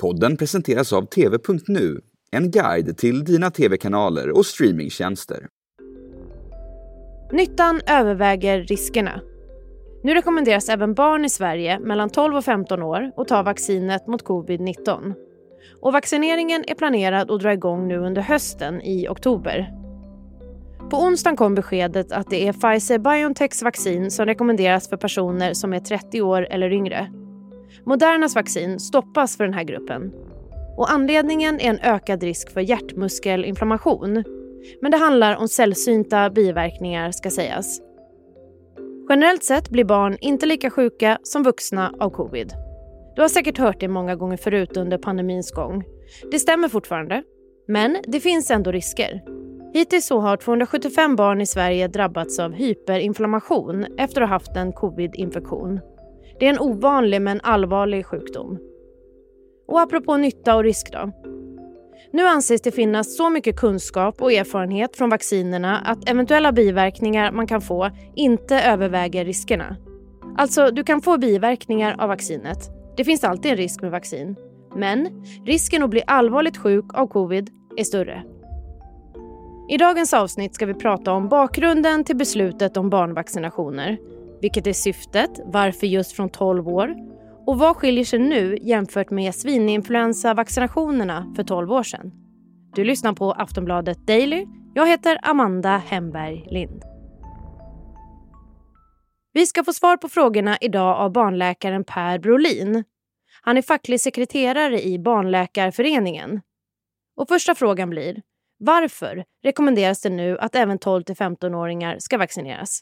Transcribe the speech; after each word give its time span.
Podden 0.00 0.36
presenteras 0.36 0.92
av 0.92 1.02
TV.nu, 1.02 2.00
en 2.30 2.50
guide 2.50 2.98
till 2.98 3.24
dina 3.24 3.50
tv-kanaler 3.50 4.30
och 4.30 4.46
streamingtjänster. 4.46 5.46
Nyttan 7.32 7.80
överväger 7.86 8.62
riskerna. 8.62 9.20
Nu 10.02 10.14
rekommenderas 10.14 10.68
även 10.68 10.94
barn 10.94 11.24
i 11.24 11.28
Sverige 11.28 11.78
mellan 11.78 12.10
12 12.10 12.36
och 12.36 12.44
15 12.44 12.82
år 12.82 13.12
att 13.16 13.28
ta 13.28 13.42
vaccinet 13.42 14.06
mot 14.06 14.24
covid-19. 14.24 15.14
Och 15.80 15.92
vaccineringen 15.92 16.64
är 16.66 16.74
planerad 16.74 17.30
att 17.30 17.40
dra 17.40 17.52
igång 17.52 17.88
nu 17.88 17.98
under 17.98 18.22
hösten 18.22 18.82
i 18.82 19.08
oktober. 19.08 19.72
På 20.90 20.96
onsdagen 20.96 21.36
kom 21.36 21.54
beskedet 21.54 22.12
att 22.12 22.30
det 22.30 22.48
är 22.48 22.52
Pfizer-Biontechs 22.52 23.64
vaccin 23.64 24.10
som 24.10 24.26
rekommenderas 24.26 24.88
för 24.88 24.96
personer 24.96 25.54
som 25.54 25.72
är 25.72 25.80
30 25.80 26.22
år 26.22 26.46
eller 26.50 26.72
yngre. 26.72 27.23
Modernas 27.86 28.34
vaccin 28.34 28.80
stoppas 28.80 29.36
för 29.36 29.44
den 29.44 29.54
här 29.54 29.64
gruppen. 29.64 30.12
Och 30.76 30.90
anledningen 30.90 31.60
är 31.60 31.70
en 31.70 31.80
ökad 31.80 32.22
risk 32.22 32.50
för 32.50 32.60
hjärtmuskelinflammation. 32.60 34.24
Men 34.80 34.90
det 34.90 34.96
handlar 34.96 35.36
om 35.36 35.48
sällsynta 35.48 36.30
biverkningar 36.30 37.10
ska 37.10 37.30
sägas. 37.30 37.80
Generellt 39.08 39.44
sett 39.44 39.70
blir 39.70 39.84
barn 39.84 40.16
inte 40.20 40.46
lika 40.46 40.70
sjuka 40.70 41.18
som 41.22 41.42
vuxna 41.42 41.94
av 41.98 42.10
covid. 42.10 42.52
Du 43.16 43.22
har 43.22 43.28
säkert 43.28 43.58
hört 43.58 43.80
det 43.80 43.88
många 43.88 44.16
gånger 44.16 44.36
förut 44.36 44.76
under 44.76 44.98
pandemins 44.98 45.50
gång. 45.50 45.84
Det 46.30 46.38
stämmer 46.38 46.68
fortfarande. 46.68 47.22
Men 47.68 47.96
det 48.06 48.20
finns 48.20 48.50
ändå 48.50 48.72
risker. 48.72 49.22
Hittills 49.74 50.06
så 50.06 50.20
har 50.20 50.36
275 50.36 51.16
barn 51.16 51.40
i 51.40 51.46
Sverige 51.46 51.88
drabbats 51.88 52.38
av 52.38 52.52
hyperinflammation 52.52 53.86
efter 53.98 54.20
att 54.20 54.28
ha 54.28 54.34
haft 54.34 54.56
en 54.56 54.72
covid-infektion. 54.72 55.80
Det 56.38 56.46
är 56.46 56.50
en 56.50 56.60
ovanlig 56.60 57.22
men 57.22 57.40
allvarlig 57.40 58.06
sjukdom. 58.06 58.58
Och 59.68 59.80
apropå 59.80 60.16
nytta 60.16 60.56
och 60.56 60.64
risk 60.64 60.92
då. 60.92 61.12
Nu 62.12 62.26
anses 62.26 62.62
det 62.62 62.70
finnas 62.70 63.16
så 63.16 63.30
mycket 63.30 63.56
kunskap 63.56 64.22
och 64.22 64.32
erfarenhet 64.32 64.96
från 64.96 65.10
vaccinerna 65.10 65.78
att 65.78 66.08
eventuella 66.10 66.52
biverkningar 66.52 67.32
man 67.32 67.46
kan 67.46 67.60
få 67.60 67.90
inte 68.14 68.60
överväger 68.60 69.24
riskerna. 69.24 69.76
Alltså, 70.36 70.70
du 70.70 70.84
kan 70.84 71.02
få 71.02 71.18
biverkningar 71.18 71.96
av 71.98 72.08
vaccinet. 72.08 72.70
Det 72.96 73.04
finns 73.04 73.24
alltid 73.24 73.50
en 73.50 73.56
risk 73.56 73.82
med 73.82 73.90
vaccin. 73.90 74.36
Men 74.76 75.24
risken 75.44 75.82
att 75.82 75.90
bli 75.90 76.02
allvarligt 76.06 76.56
sjuk 76.56 76.84
av 76.94 77.06
covid 77.06 77.50
är 77.76 77.84
större. 77.84 78.22
I 79.68 79.76
dagens 79.76 80.14
avsnitt 80.14 80.54
ska 80.54 80.66
vi 80.66 80.74
prata 80.74 81.12
om 81.12 81.28
bakgrunden 81.28 82.04
till 82.04 82.16
beslutet 82.16 82.76
om 82.76 82.90
barnvaccinationer. 82.90 83.98
Vilket 84.40 84.66
är 84.66 84.72
syftet, 84.72 85.30
varför 85.44 85.86
just 85.86 86.12
från 86.12 86.28
12 86.28 86.68
år 86.68 86.94
och 87.46 87.58
vad 87.58 87.76
skiljer 87.76 88.04
sig 88.04 88.18
nu 88.18 88.58
jämfört 88.62 89.10
med 89.10 89.34
svininfluensavaccinationerna 89.34 91.32
för 91.36 91.44
12 91.44 91.72
år 91.72 91.82
sedan? 91.82 92.12
Du 92.74 92.84
lyssnar 92.84 93.12
på 93.12 93.32
Aftonbladet 93.32 94.06
Daily. 94.06 94.46
Jag 94.74 94.88
heter 94.88 95.18
Amanda 95.22 95.82
Hemberg 95.86 96.46
Lind. 96.50 96.82
Vi 99.32 99.46
ska 99.46 99.64
få 99.64 99.72
svar 99.72 99.96
på 99.96 100.08
frågorna 100.08 100.58
idag 100.60 100.96
av 100.96 101.12
barnläkaren 101.12 101.84
Per 101.84 102.18
Brolin. 102.18 102.84
Han 103.42 103.56
är 103.56 103.62
facklig 103.62 104.00
sekreterare 104.00 104.82
i 104.82 104.98
Barnläkarföreningen. 104.98 106.40
Och 107.16 107.28
första 107.28 107.54
frågan 107.54 107.90
blir 107.90 108.22
varför 108.58 109.24
rekommenderas 109.42 110.00
det 110.00 110.10
nu 110.10 110.38
att 110.38 110.54
även 110.54 110.78
12 110.78 111.02
15-åringar 111.04 111.96
ska 111.98 112.18
vaccineras? 112.18 112.80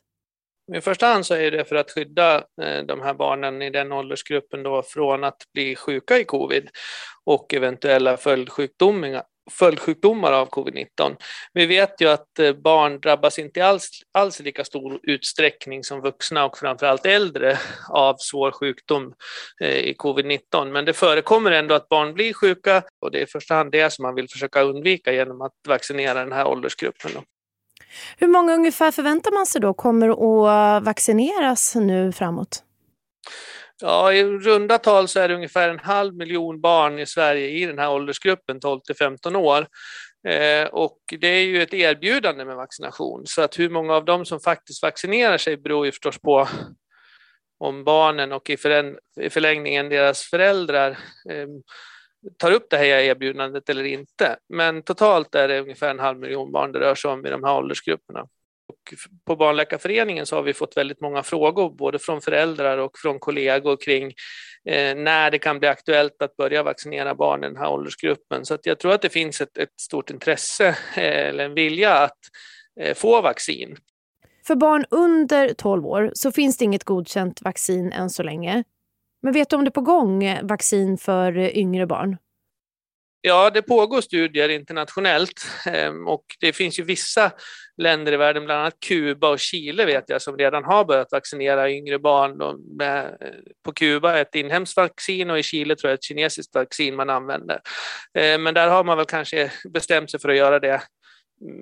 I 0.77 0.81
första 0.81 1.07
hand 1.07 1.27
så 1.27 1.35
är 1.35 1.51
det 1.51 1.65
för 1.65 1.77
att 1.77 1.91
skydda 1.91 2.37
eh, 2.63 2.83
de 2.87 3.01
här 3.01 3.15
barnen 3.15 3.63
i 3.63 3.71
den 3.71 3.93
åldersgruppen 3.93 4.63
då 4.63 4.83
från 4.83 5.25
att 5.25 5.43
bli 5.55 5.77
sjuka 5.77 6.19
i 6.19 6.25
covid 6.25 6.69
och 7.25 7.55
eventuella 7.55 8.17
följdsjukdomar, 8.17 9.23
följdsjukdomar 9.51 10.33
av 10.33 10.49
covid-19. 10.49 11.17
Vi 11.53 11.67
vet 11.67 12.01
ju 12.01 12.09
att 12.09 12.39
eh, 12.39 12.53
barn 12.53 13.01
drabbas 13.01 13.39
inte 13.39 13.65
alls, 13.65 13.89
alls 14.13 14.41
i 14.41 14.43
lika 14.43 14.65
stor 14.65 15.01
utsträckning 15.03 15.85
som 15.85 16.01
vuxna 16.01 16.45
och 16.45 16.59
framförallt 16.59 17.07
äldre 17.07 17.59
av 17.89 18.17
svår 18.19 18.51
sjukdom 18.51 19.15
eh, 19.61 19.77
i 19.77 19.95
covid-19. 19.99 20.71
Men 20.73 20.85
det 20.85 20.93
förekommer 20.93 21.51
ändå 21.51 21.75
att 21.75 21.89
barn 21.89 22.15
blir 22.15 22.33
sjuka 22.33 22.83
och 23.01 23.11
det 23.11 23.19
är 23.19 23.23
i 23.23 23.27
första 23.27 23.55
hand 23.55 23.73
det 23.73 23.93
som 23.93 24.03
man 24.03 24.15
vill 24.15 24.29
försöka 24.29 24.63
undvika 24.63 25.13
genom 25.13 25.41
att 25.41 25.53
vaccinera 25.69 26.19
den 26.19 26.33
här 26.33 26.47
åldersgruppen. 26.47 27.11
Hur 28.19 28.29
många 28.29 28.55
ungefär 28.55 28.91
förväntar 28.91 29.31
man 29.33 29.47
sig 29.47 29.61
då 29.61 29.75
kommer 29.75 30.09
att 30.09 30.85
vaccineras 30.85 31.75
nu 31.75 32.13
framåt? 32.13 32.63
Ja, 33.81 34.13
i 34.13 34.25
runda 34.25 34.79
tal 34.79 35.09
så 35.09 35.21
är 35.21 35.29
det 35.29 35.35
ungefär 35.35 35.69
en 35.69 35.79
halv 35.79 36.15
miljon 36.15 36.61
barn 36.61 36.99
i 36.99 37.07
Sverige 37.07 37.49
i 37.49 37.67
den 37.67 37.79
här 37.79 37.91
åldersgruppen 37.91 38.61
12 38.61 38.81
till 38.81 38.97
15 38.97 39.37
år. 39.37 39.67
Eh, 40.29 40.69
och 40.69 40.99
det 41.21 41.27
är 41.27 41.45
ju 41.45 41.63
ett 41.63 41.75
erbjudande 41.75 42.45
med 42.45 42.57
vaccination, 42.57 43.23
så 43.27 43.43
att 43.43 43.59
hur 43.59 43.71
många 43.71 43.95
av 43.95 44.05
dem 44.05 44.25
som 44.25 44.41
faktiskt 44.41 44.83
vaccinerar 44.83 45.39
sig 45.39 45.57
beror 45.57 45.87
ju 45.87 45.93
förstås 45.93 46.19
på 46.19 46.49
om 47.59 47.85
barnen 47.85 48.33
och 48.33 48.51
i, 48.51 48.57
förlängningen 49.31 49.89
deras 49.89 50.23
föräldrar 50.23 50.91
eh, 51.31 51.47
tar 52.39 52.51
upp 52.51 52.67
det 52.71 52.77
här 52.77 52.85
erbjudandet 52.85 53.69
eller 53.69 53.85
inte. 53.85 54.37
Men 54.49 54.83
totalt 54.83 55.35
är 55.35 55.49
det 55.49 55.61
ungefär 55.61 55.91
en 55.91 55.99
halv 55.99 56.19
miljon 56.19 56.53
barn 56.53 56.73
det 56.73 56.81
rör 56.81 56.95
sig 56.95 57.11
om 57.11 57.27
i 57.27 57.31
de 57.31 57.45
här 57.45 57.57
åldersgrupperna. 57.57 58.21
Och 58.69 58.95
på 59.27 59.37
Barnläkarföreningen 59.37 60.27
så 60.27 60.37
har 60.37 60.43
vi 60.43 60.55
fått 60.55 60.77
väldigt 60.77 61.01
många 61.01 61.23
frågor, 61.23 61.71
både 61.71 61.99
från 61.99 62.21
föräldrar 62.21 62.79
och 62.79 62.99
från 62.99 63.19
kollegor 63.19 63.77
kring 63.77 64.13
eh, 64.69 64.97
när 64.97 65.31
det 65.31 65.39
kan 65.39 65.59
bli 65.59 65.69
aktuellt 65.69 66.23
att 66.23 66.37
börja 66.37 66.63
vaccinera 66.63 67.15
barn 67.15 67.45
i 67.45 67.47
den 67.47 67.57
här 67.57 67.71
åldersgruppen. 67.71 68.47
Så 68.47 68.59
jag 68.63 68.79
tror 68.79 68.93
att 68.93 69.03
det 69.03 69.09
finns 69.09 69.41
ett, 69.41 69.59
ett 69.59 69.81
stort 69.81 70.11
intresse 70.11 70.69
eh, 70.97 71.29
eller 71.29 71.45
en 71.45 71.55
vilja 71.55 71.95
att 71.95 72.19
eh, 72.81 72.95
få 72.95 73.21
vaccin. 73.21 73.77
För 74.47 74.55
barn 74.55 74.85
under 74.91 75.55
12 75.55 75.87
år 75.87 76.11
så 76.15 76.33
finns 76.33 76.57
det 76.57 76.65
inget 76.65 76.85
godkänt 76.85 77.43
vaccin 77.43 77.93
än 77.93 78.11
så 78.11 78.23
länge. 78.23 78.65
Men 79.23 79.33
vet 79.33 79.51
du 79.51 79.57
om 79.57 79.65
det 79.65 79.69
är 79.69 79.73
på 79.73 79.81
gång 79.81 80.25
eh, 80.25 80.45
vaccin 80.45 80.99
för 80.99 81.39
eh, 81.39 81.59
yngre 81.59 81.87
barn? 81.87 82.17
Ja, 83.21 83.51
det 83.51 83.63
pågår 83.63 84.01
studier 84.01 84.49
internationellt 84.49 85.47
ehm, 85.67 86.09
och 86.09 86.25
det 86.41 86.53
finns 86.53 86.79
ju 86.79 86.83
vissa 86.83 87.31
länder 87.77 88.13
i 88.13 88.17
världen, 88.17 88.45
bland 88.45 88.61
annat 88.61 88.81
Kuba 88.89 89.29
och 89.29 89.39
Chile 89.39 89.85
vet 89.85 90.05
jag, 90.07 90.23
som 90.23 90.37
redan 90.37 90.65
har 90.65 90.85
börjat 90.85 91.13
vaccinera 91.13 91.71
yngre 91.71 91.99
barn. 91.99 92.41
Eh, 92.83 93.05
på 93.65 93.73
Kuba 93.73 94.19
ett 94.19 94.35
inhemskt 94.35 94.77
vaccin 94.77 95.31
och 95.31 95.39
i 95.39 95.43
Chile 95.43 95.77
tror 95.77 95.91
jag 95.91 95.95
ett 95.95 96.05
kinesiskt 96.05 96.55
vaccin 96.55 96.97
man 96.97 97.11
använder. 97.11 97.61
Men 98.15 98.55
där 98.55 98.69
har 98.69 98.85
man 98.85 98.97
väl 98.97 99.07
kanske 99.07 99.53
bestämt 99.73 100.11
sig 100.11 100.21
för 100.21 100.29
att 100.29 100.37
göra 100.37 100.61
det 100.61 100.83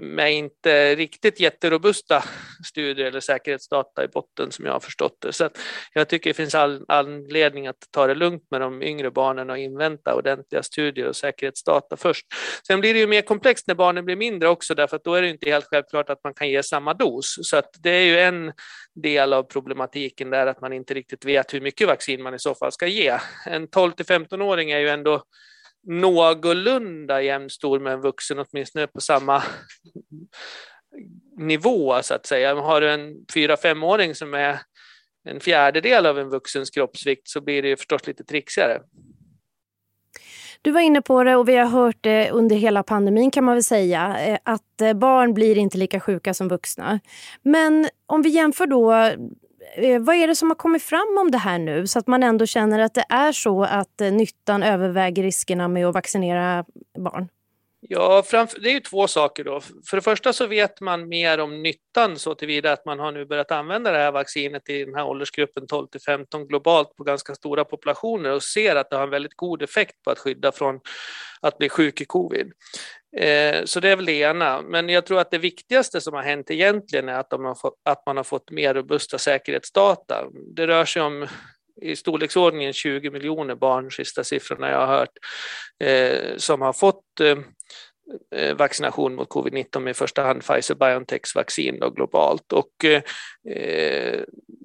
med 0.01 0.33
inte 0.33 0.95
riktigt 0.95 1.41
jätterobusta 1.41 2.25
studier 2.67 3.07
eller 3.07 3.21
säkerhetsdata 3.21 4.05
i 4.05 4.09
botten 4.09 4.53
som 4.53 4.65
jag 4.65 4.73
har 4.73 4.81
förstått 4.81 5.17
det. 5.21 5.33
Så 5.33 5.49
jag 5.93 6.09
tycker 6.09 6.31
det 6.31 6.35
finns 6.35 6.55
all 6.55 6.85
anledning 6.89 7.67
att 7.67 7.77
ta 7.91 8.07
det 8.07 8.15
lugnt 8.15 8.43
med 8.51 8.61
de 8.61 8.83
yngre 8.83 9.11
barnen 9.11 9.51
och 9.51 9.59
invänta 9.59 10.15
ordentliga 10.15 10.63
studier 10.63 11.09
och 11.09 11.17
säkerhetsdata 11.17 11.97
först. 11.97 12.27
Sen 12.67 12.81
blir 12.81 12.95
det 12.95 13.01
ju 13.01 13.07
mer 13.07 13.23
komplext 13.23 13.67
när 13.67 13.75
barnen 13.75 14.05
blir 14.05 14.17
mindre 14.17 14.49
också 14.49 14.75
därför 14.75 14.97
att 14.97 15.05
då 15.05 15.15
är 15.15 15.23
det 15.23 15.29
inte 15.29 15.51
helt 15.51 15.67
självklart 15.67 16.11
att 16.11 16.25
man 16.25 16.35
kan 16.35 16.49
ge 16.49 16.63
samma 16.63 16.95
dos. 16.95 17.39
Så 17.43 17.57
att 17.57 17.71
det 17.83 17.91
är 17.91 18.05
ju 18.05 18.19
en 18.19 18.53
del 18.95 19.33
av 19.33 19.43
problematiken 19.43 20.31
där 20.31 20.47
att 20.47 20.61
man 20.61 20.73
inte 20.73 20.95
riktigt 20.95 21.25
vet 21.25 21.55
hur 21.55 21.61
mycket 21.61 21.87
vaccin 21.87 22.23
man 22.23 22.35
i 22.35 22.39
så 22.39 22.55
fall 22.55 22.73
ska 22.73 22.87
ge. 22.87 23.19
En 23.47 23.71
12 23.71 23.93
till 23.93 24.07
15-åring 24.07 24.71
är 24.71 24.79
ju 24.79 24.89
ändå 24.89 25.23
någorlunda 25.83 27.23
jämnstor 27.23 27.81
med 27.81 27.93
en 27.93 28.01
vuxen, 28.01 28.39
åtminstone 28.39 28.87
på 28.87 29.01
samma 29.01 29.43
nivå 31.37 32.03
så 32.03 32.15
att 32.15 32.27
säga. 32.27 32.55
Har 32.55 32.81
du 32.81 32.91
en 32.91 33.15
fyra-femåring 33.35 34.15
som 34.15 34.35
är 34.35 34.61
en 35.25 35.41
fjärdedel 35.41 36.07
av 36.07 36.19
en 36.19 36.29
vuxens 36.29 36.71
kroppsvikt 36.71 37.29
så 37.29 37.41
blir 37.41 37.63
det 37.63 37.69
ju 37.69 37.77
förstås 37.77 38.07
lite 38.07 38.25
trixigare. 38.25 38.81
Du 40.63 40.71
var 40.71 40.81
inne 40.81 41.03
på 41.03 41.25
det 41.25 41.37
och 41.37 41.49
vi 41.49 41.57
har 41.57 41.67
hört 41.67 41.97
det 42.01 42.31
under 42.31 42.57
hela 42.57 42.83
pandemin 42.83 43.31
kan 43.31 43.45
man 43.45 43.55
väl 43.55 43.65
säga 43.65 44.17
eh, 44.27 44.39
att 44.43 44.81
eh, 44.81 44.93
barn 44.93 45.35
blir 45.35 45.59
inte 45.59 45.79
lika 45.79 46.01
sjuka 46.01 46.35
som 46.35 46.49
vuxna. 46.49 47.01
Men 47.43 47.89
om 48.07 48.23
vi 48.23 48.29
jämför 48.29 48.67
då 48.67 49.11
Eh, 49.75 50.01
vad 50.01 50.17
är 50.17 50.27
det 50.27 50.35
som 50.35 50.51
har 50.51 50.55
kommit 50.55 50.83
fram 50.83 51.19
om 51.21 51.31
det 51.31 51.39
här 51.39 51.59
nu 51.59 51.87
så 51.87 51.99
att 51.99 52.07
man 52.07 52.23
ändå 52.23 52.47
känner 52.47 52.79
att 52.79 52.95
det 52.95 53.05
är 53.09 53.33
så 53.33 53.65
att 53.65 54.01
eh, 54.01 54.13
nyttan 54.13 54.63
överväger 54.63 55.23
riskerna 55.23 55.69
med 55.69 55.87
att 55.87 55.95
vaccinera 55.95 56.65
barn? 56.99 57.29
Ja, 57.83 58.25
det 58.33 58.71
är 58.71 58.73
ju 58.73 58.81
två 58.81 59.07
saker 59.07 59.45
då. 59.45 59.61
För 59.61 59.97
det 59.97 60.03
första 60.03 60.33
så 60.33 60.47
vet 60.47 60.81
man 60.81 61.09
mer 61.09 61.41
om 61.41 61.63
nyttan 61.63 62.19
så 62.19 62.35
tillvida 62.35 62.73
att 62.73 62.85
man 62.85 62.99
har 62.99 63.13
nu 63.13 63.25
börjat 63.25 63.51
använda 63.51 63.93
det 63.93 63.99
här 63.99 64.13
vaccinet 64.13 64.71
i 64.71 64.85
den 64.85 64.95
här 64.95 65.05
åldersgruppen 65.05 65.67
12 65.67 65.87
till 65.87 66.01
15 66.01 66.47
globalt 66.47 66.97
på 66.97 67.05
ganska 67.05 67.35
stora 67.35 67.65
populationer 67.65 68.33
och 68.33 68.43
ser 68.43 68.77
att 68.77 68.91
det 68.91 68.97
har 68.97 69.03
en 69.03 69.11
väldigt 69.11 69.37
god 69.37 69.63
effekt 69.63 70.03
på 70.05 70.11
att 70.11 70.19
skydda 70.19 70.53
från 70.53 70.81
att 71.41 71.59
bli 71.59 71.69
sjuk 71.69 72.01
i 72.01 72.05
covid. 72.05 72.53
Eh, 73.17 73.65
så 73.65 73.81
det 73.81 73.89
är 73.89 73.97
väl 73.97 74.07
det 74.07 74.13
ena. 74.13 74.63
Men 74.63 74.89
jag 74.89 75.07
tror 75.07 75.21
att 75.21 75.31
det 75.31 75.39
viktigaste 75.39 76.01
som 76.01 76.15
har 76.15 76.23
hänt 76.23 76.51
egentligen 76.51 77.09
är 77.09 77.19
att, 77.19 77.31
de 77.31 77.45
har 77.45 77.55
fått, 77.55 77.75
att 77.85 78.07
man 78.07 78.17
har 78.17 78.25
fått 78.25 78.51
mer 78.51 78.75
robusta 78.75 79.19
säkerhetsdata. 79.19 80.27
Det 80.57 80.67
rör 80.67 80.85
sig 80.85 81.03
om 81.03 81.27
i 81.83 81.97
storleksordningen 81.97 82.73
20 82.73 83.11
miljoner 83.11 83.55
barn, 83.55 83.91
sista 83.91 84.25
siffrorna 84.25 84.71
jag 84.71 84.87
har 84.87 84.99
hört, 84.99 85.19
eh, 85.85 86.37
som 86.37 86.61
har 86.61 86.73
fått 86.73 87.21
eh, 87.21 87.39
Eh, 88.35 88.57
vaccination 88.57 89.15
mot 89.15 89.29
covid-19 89.29 89.81
med 89.81 89.91
i 89.91 89.95
första 89.95 90.23
hand 90.23 90.43
Pfizer-Biontechs 90.43 91.35
vaccin 91.35 91.79
då, 91.81 91.91
globalt. 91.91 92.53
Och, 92.53 92.85
eh, 92.85 94.23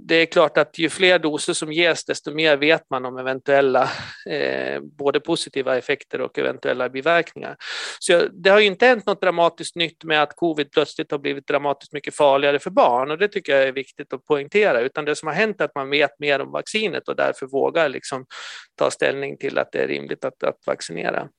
det 0.07 0.15
är 0.15 0.25
klart 0.25 0.57
att 0.57 0.77
ju 0.77 0.89
fler 0.89 1.19
doser 1.19 1.53
som 1.53 1.73
ges, 1.73 2.05
desto 2.05 2.33
mer 2.33 2.57
vet 2.57 2.89
man 2.89 3.05
om 3.05 3.17
eventuella 3.17 3.89
eh, 4.29 4.79
både 4.81 5.19
positiva 5.19 5.77
effekter 5.77 6.21
och 6.21 6.39
eventuella 6.39 6.89
biverkningar. 6.89 7.55
Så 7.99 8.27
det 8.33 8.49
har 8.49 8.59
ju 8.59 8.65
inte 8.65 8.85
hänt 8.85 9.05
något 9.05 9.21
dramatiskt 9.21 9.75
nytt 9.75 10.03
med 10.03 10.21
att 10.21 10.35
covid 10.35 10.71
plötsligt 10.71 11.11
har 11.11 11.19
blivit 11.19 11.47
dramatiskt 11.47 11.93
mycket 11.93 12.15
farligare 12.15 12.59
för 12.59 12.69
barn 12.69 13.11
och 13.11 13.17
det 13.17 13.27
tycker 13.27 13.55
jag 13.55 13.67
är 13.67 13.71
viktigt 13.71 14.13
att 14.13 14.25
poängtera, 14.25 14.81
utan 14.81 15.05
det 15.05 15.15
som 15.15 15.27
har 15.27 15.35
hänt 15.35 15.61
är 15.61 15.65
att 15.65 15.75
man 15.75 15.89
vet 15.89 16.19
mer 16.19 16.41
om 16.41 16.51
vaccinet 16.51 17.07
och 17.07 17.15
därför 17.15 17.47
vågar 17.47 17.89
liksom 17.89 18.25
ta 18.75 18.91
ställning 18.91 19.37
till 19.37 19.57
att 19.57 19.71
det 19.71 19.83
är 19.83 19.87
rimligt 19.87 20.25
att, 20.25 20.43
att 20.43 20.59
vaccinera. 20.67 21.29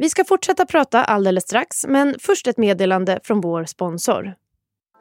Vi 0.00 0.08
ska 0.08 0.24
fortsätta 0.24 0.66
prata 0.66 1.04
alldeles 1.04 1.44
strax, 1.44 1.86
men 1.86 2.14
först 2.18 2.46
ett 2.46 2.58
meddelande 2.58 3.20
från 3.24 3.40
vår 3.40 3.64
sponsor. 3.64 4.34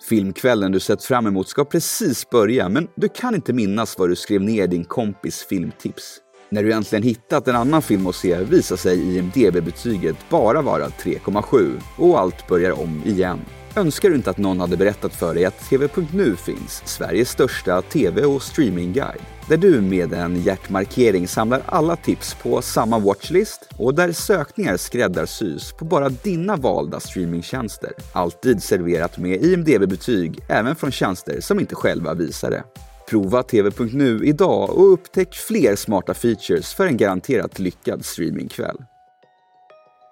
Filmkvällen 0.10 0.72
du 0.72 0.80
sett 0.80 1.04
fram 1.04 1.28
emot 1.28 1.48
ska 1.48 1.66
precis 1.66 2.30
börja, 2.30 2.70
men 2.70 2.88
du 2.96 3.10
kan 3.10 3.36
inte 3.36 3.54
minnas 3.54 3.98
vad 3.98 4.10
du 4.10 4.16
skrev 4.16 4.42
ner 4.42 4.68
din 4.68 4.86
kompis 4.86 5.46
filmtips. 5.50 6.18
När 6.50 6.64
du 6.64 6.74
äntligen 6.74 7.04
hittat 7.04 7.48
en 7.48 7.56
annan 7.56 7.82
film 7.82 8.08
att 8.08 8.16
se 8.16 8.44
visar 8.44 8.76
sig 8.76 9.18
IMDB-betyget 9.18 10.30
bara 10.30 10.62
vara 10.62 10.88
3,7 10.88 11.82
och 11.98 12.20
allt 12.20 12.48
börjar 12.48 12.82
om 12.82 13.04
igen. 13.06 13.40
Önskar 13.76 14.10
du 14.10 14.16
inte 14.16 14.30
att 14.30 14.38
någon 14.38 14.60
hade 14.60 14.78
berättat 14.78 15.16
för 15.16 15.34
dig 15.34 15.46
att 15.46 15.70
TV.nu 15.70 16.36
finns, 16.36 16.82
Sveriges 16.86 17.30
största 17.30 17.82
TV 17.82 18.26
och 18.26 18.42
streamingguide? 18.42 19.22
Där 19.50 19.58
du 19.58 19.82
med 19.82 20.14
en 20.14 20.42
hjärtmarkering 20.42 21.28
samlar 21.28 21.62
alla 21.66 21.96
tips 21.96 22.34
på 22.34 22.62
samma 22.62 23.00
watchlist 23.00 23.70
och 23.78 23.96
där 23.96 24.12
sökningar 24.12 24.78
skräddarsys 24.78 25.74
på 25.74 25.86
bara 25.86 26.10
dina 26.10 26.56
valda 26.56 27.00
streamingtjänster. 27.00 27.92
Alltid 28.14 28.64
serverat 28.64 29.18
med 29.18 29.44
IMDB-betyg, 29.44 30.40
även 30.50 30.76
från 30.76 30.92
tjänster 30.92 31.42
som 31.42 31.60
inte 31.60 31.76
själva 31.76 32.14
visar 32.14 32.52
det. 32.52 32.64
Prova 33.10 33.44
TV.nu 33.44 34.26
idag 34.26 34.70
och 34.70 34.94
upptäck 34.94 35.36
fler 35.36 35.76
smarta 35.76 36.14
features 36.14 36.74
för 36.74 36.88
en 36.88 36.98
garanterat 36.98 37.60
lyckad 37.60 38.06
streamingkväll. 38.06 38.78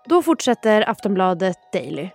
Då 0.09 0.21
fortsätter 0.21 0.89
Aftonbladet 0.89 1.57
Daily. 1.73 2.09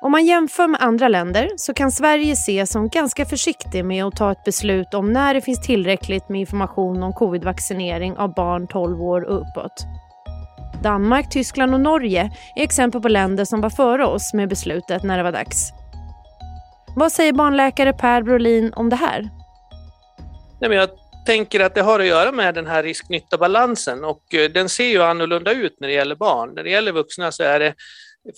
Om 0.00 0.12
man 0.12 0.26
jämför 0.26 0.68
med 0.68 0.80
andra 0.82 1.08
länder 1.08 1.50
så 1.56 1.74
kan 1.74 1.92
Sverige 1.92 2.32
ses 2.32 2.70
som 2.70 2.88
ganska 2.88 3.26
försiktig 3.26 3.84
med 3.84 4.04
att 4.04 4.16
ta 4.16 4.32
ett 4.32 4.44
beslut 4.44 4.94
om 4.94 5.12
när 5.12 5.34
det 5.34 5.40
finns 5.40 5.60
tillräckligt 5.60 6.28
med 6.28 6.40
information 6.40 7.02
om 7.02 7.12
covidvaccinering 7.12 8.16
av 8.16 8.34
barn 8.34 8.66
12 8.66 9.02
år 9.02 9.22
och 9.22 9.36
uppåt. 9.36 9.72
Danmark, 10.82 11.30
Tyskland 11.30 11.74
och 11.74 11.80
Norge 11.80 12.30
är 12.56 12.62
exempel 12.62 13.00
på 13.00 13.08
länder 13.08 13.44
som 13.44 13.60
var 13.60 13.70
före 13.70 14.06
oss 14.06 14.34
med 14.34 14.48
beslutet 14.48 15.02
när 15.02 15.16
det 15.16 15.22
var 15.22 15.32
dags. 15.32 15.72
Vad 16.96 17.12
säger 17.12 17.32
barnläkare 17.32 17.92
Per 17.92 18.22
Brolin 18.22 18.72
om 18.72 18.88
det 18.88 18.96
här? 18.96 19.28
Nej, 20.60 20.70
men 20.70 20.78
jag 20.78 20.88
tänker 21.26 21.60
att 21.60 21.74
det 21.74 21.82
har 21.82 22.00
att 22.00 22.06
göra 22.06 22.32
med 22.32 22.54
den 22.54 22.66
här 22.66 22.82
risk-nytta-balansen 22.82 24.04
och 24.04 24.34
eh, 24.34 24.50
den 24.50 24.68
ser 24.68 24.88
ju 24.88 25.02
annorlunda 25.02 25.52
ut 25.52 25.76
när 25.80 25.88
det 25.88 25.94
gäller 25.94 26.16
barn. 26.16 26.52
När 26.54 26.64
det 26.64 26.70
gäller 26.70 26.92
vuxna 26.92 27.32
så 27.32 27.42
är 27.42 27.60
det 27.60 27.74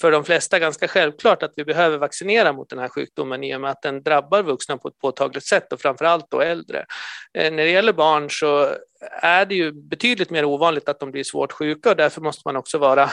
för 0.00 0.10
de 0.10 0.24
flesta 0.24 0.58
ganska 0.58 0.88
självklart 0.88 1.42
att 1.42 1.52
vi 1.56 1.64
behöver 1.64 1.98
vaccinera 1.98 2.52
mot 2.52 2.70
den 2.70 2.78
här 2.78 2.88
sjukdomen 2.88 3.44
i 3.44 3.56
och 3.56 3.60
med 3.60 3.70
att 3.70 3.82
den 3.82 4.02
drabbar 4.02 4.42
vuxna 4.42 4.76
på 4.76 4.88
ett 4.88 4.98
påtagligt 4.98 5.46
sätt 5.46 5.72
och 5.72 5.80
framförallt 5.80 6.30
då 6.30 6.40
äldre. 6.40 6.86
Eh, 7.38 7.52
när 7.52 7.64
det 7.64 7.70
gäller 7.70 7.92
barn 7.92 8.30
så 8.30 8.74
är 9.22 9.46
det 9.46 9.54
ju 9.54 9.72
betydligt 9.72 10.30
mer 10.30 10.44
ovanligt 10.44 10.88
att 10.88 11.00
de 11.00 11.10
blir 11.10 11.24
svårt 11.24 11.52
sjuka 11.52 11.90
och 11.90 11.96
därför 11.96 12.20
måste 12.20 12.42
man 12.44 12.56
också 12.56 12.78
vara 12.78 13.10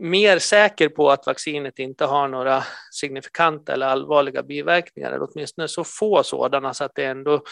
mer 0.00 0.38
säker 0.38 0.88
på 0.88 1.10
att 1.10 1.26
vaccinet 1.26 1.78
inte 1.78 2.04
har 2.04 2.28
några 2.28 2.64
signifikanta 2.90 3.72
eller 3.72 3.86
allvarliga 3.86 4.42
biverkningar, 4.42 5.12
eller 5.12 5.28
åtminstone 5.30 5.68
så 5.68 5.84
få 5.84 6.22
sådana 6.22 6.74
så 6.74 6.84
att 6.84 6.94
det 6.94 7.04
ändå 7.04 7.42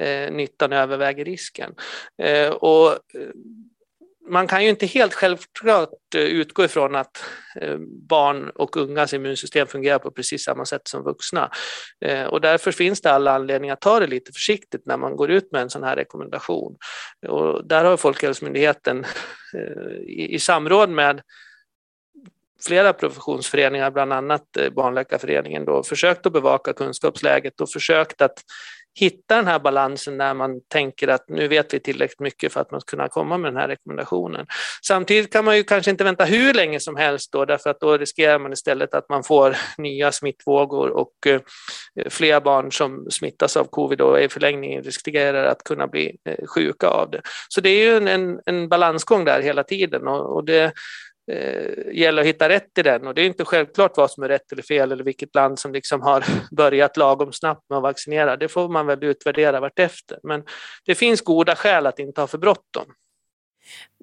eh, 0.00 0.32
nyttan 0.32 0.72
överväger 0.72 1.24
risken. 1.24 1.74
Eh, 2.22 2.50
och 2.50 2.90
eh, 2.92 3.28
man 4.28 4.46
kan 4.46 4.62
ju 4.62 4.68
inte 4.68 4.86
helt 4.86 5.14
självklart 5.14 6.14
eh, 6.14 6.20
utgå 6.20 6.64
ifrån 6.64 6.94
att 6.94 7.24
eh, 7.60 7.76
barn 8.08 8.50
och 8.50 8.76
ungas 8.76 9.14
immunsystem 9.14 9.66
fungerar 9.66 9.98
på 9.98 10.10
precis 10.10 10.44
samma 10.44 10.64
sätt 10.64 10.88
som 10.88 11.02
vuxna. 11.02 11.50
Eh, 12.04 12.24
och 12.24 12.40
därför 12.40 12.72
finns 12.72 13.00
det 13.00 13.12
alla 13.12 13.32
anledning 13.32 13.70
att 13.70 13.80
ta 13.80 14.00
det 14.00 14.06
lite 14.06 14.32
försiktigt 14.32 14.86
när 14.86 14.96
man 14.96 15.16
går 15.16 15.30
ut 15.30 15.52
med 15.52 15.62
en 15.62 15.70
sån 15.70 15.82
här 15.82 15.96
rekommendation. 15.96 16.76
Och 17.28 17.66
där 17.66 17.84
har 17.84 17.96
Folkhälsomyndigheten 17.96 19.04
i 20.06 20.38
samråd 20.38 20.90
med 20.90 21.20
flera 22.66 22.92
professionsföreningar, 22.92 23.90
bland 23.90 24.12
annat 24.12 24.44
Barnläkarföreningen, 24.72 25.64
då, 25.64 25.82
försökt 25.82 26.26
att 26.26 26.32
bevaka 26.32 26.72
kunskapsläget 26.72 27.60
och 27.60 27.70
försökt 27.70 28.22
att 28.22 28.38
hitta 28.94 29.36
den 29.36 29.46
här 29.46 29.58
balansen 29.58 30.16
när 30.16 30.34
man 30.34 30.60
tänker 30.68 31.08
att 31.08 31.28
nu 31.28 31.48
vet 31.48 31.74
vi 31.74 31.80
tillräckligt 31.80 32.20
mycket 32.20 32.52
för 32.52 32.60
att 32.60 32.70
man 32.70 32.80
ska 32.80 32.90
kunna 32.90 33.08
komma 33.08 33.38
med 33.38 33.52
den 33.52 33.60
här 33.60 33.68
rekommendationen. 33.68 34.46
Samtidigt 34.86 35.32
kan 35.32 35.44
man 35.44 35.56
ju 35.56 35.64
kanske 35.64 35.90
inte 35.90 36.04
vänta 36.04 36.24
hur 36.24 36.54
länge 36.54 36.80
som 36.80 36.96
helst 36.96 37.32
då, 37.32 37.44
därför 37.44 37.70
att 37.70 37.80
då 37.80 37.96
riskerar 37.96 38.38
man 38.38 38.52
istället 38.52 38.94
att 38.94 39.08
man 39.08 39.24
får 39.24 39.56
nya 39.78 40.12
smittvågor 40.12 40.90
och 40.90 41.12
eh, 41.26 41.40
fler 42.10 42.40
barn 42.40 42.72
som 42.72 43.10
smittas 43.10 43.56
av 43.56 43.64
covid 43.64 44.00
och 44.00 44.20
i 44.20 44.28
förlängningen 44.28 44.82
riskerar 44.82 45.44
att 45.44 45.64
kunna 45.64 45.86
bli 45.86 46.16
eh, 46.28 46.46
sjuka 46.46 46.88
av 46.88 47.10
det. 47.10 47.20
Så 47.48 47.60
det 47.60 47.70
är 47.70 47.84
ju 47.84 48.08
en, 48.08 48.40
en 48.46 48.68
balansgång 48.68 49.24
där 49.24 49.42
hela 49.42 49.64
tiden 49.64 50.08
och, 50.08 50.36
och 50.36 50.44
det 50.44 50.72
eh, 51.32 51.94
gäller 51.94 52.22
att 52.22 52.28
hitta 52.28 52.48
rätt 52.48 52.78
i 52.78 52.82
den 52.82 53.06
och 53.06 53.14
det 53.14 53.22
är 53.22 53.26
inte 53.26 53.44
självklart 53.44 53.96
vad 53.96 54.10
som 54.10 54.22
är 54.22 54.28
rätt 54.28 54.52
eller 54.52 54.62
fel 54.62 54.92
eller 54.92 55.04
vilket 55.04 55.34
land 55.34 55.58
som 55.58 55.72
liksom 55.72 56.00
har 56.02 56.24
börjat 56.56 56.96
lagom 56.96 57.32
snabbt 57.32 57.70
med 57.70 57.76
att 57.76 57.82
vaccinera. 57.82 58.36
Det 58.36 58.48
får 58.48 58.68
man 58.68 58.86
väl 58.86 59.04
utvärdera 59.04 59.60
vartefter. 59.60 60.18
Men 60.22 60.42
det 60.86 60.94
finns 60.94 61.20
goda 61.20 61.56
skäl 61.56 61.86
att 61.86 61.98
inte 61.98 62.20
ha 62.20 62.28
för 62.28 62.38
bråttom. 62.38 62.84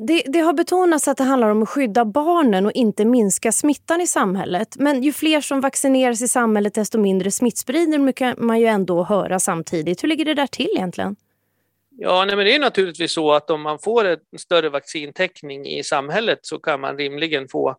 Det, 0.08 0.24
det, 0.26 0.40
har 0.40 0.54
betonats 0.54 1.08
att 1.08 1.18
det 1.18 1.24
handlar 1.24 1.50
om 1.50 1.64
att 1.64 1.70
skydda 1.70 2.06
barnen 2.06 2.66
och 2.66 2.72
inte 2.72 3.06
minska 3.06 3.52
smittan 3.52 4.02
i 4.02 4.08
samhället. 4.08 4.76
Men 4.80 5.04
ju 5.04 5.14
fler 5.14 5.42
som 5.42 5.62
vaccineras 5.62 6.22
i 6.22 6.28
samhället 6.28 6.74
desto 6.74 6.98
mindre 6.98 7.32
smittspridning 7.32 8.14
kan 8.14 8.36
man 8.38 8.60
ju 8.60 8.66
ändå 8.66 9.04
höra 9.04 9.40
samtidigt. 9.40 10.04
Hur 10.04 10.08
ligger 10.08 10.26
det 10.26 10.34
där 10.34 10.48
till 10.48 10.70
egentligen? 10.76 11.16
Ja, 12.02 12.26
nej, 12.26 12.36
men 12.36 12.46
det 12.46 12.56
är 12.56 12.60
naturligtvis 12.60 13.14
så 13.14 13.32
att 13.32 13.50
om 13.50 13.62
man 13.62 13.80
får 13.80 14.06
en 14.06 14.20
större 14.40 14.70
vaccintäckning 14.70 15.66
i 15.66 15.84
samhället 15.84 16.40
så 16.42 16.60
kan 16.60 16.80
man 16.82 16.98
rimligen 16.98 17.48
få 17.48 17.76